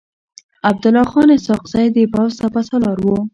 عبدالله 0.67 1.03
خان 1.11 1.27
اسحق 1.37 1.63
زی 1.73 1.85
د 1.95 1.97
پوځ 2.13 2.31
سپه 2.39 2.61
سالار 2.69 2.97
و. 3.05 3.15